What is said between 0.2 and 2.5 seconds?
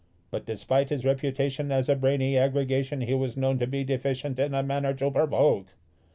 But despite his reputation as a brainy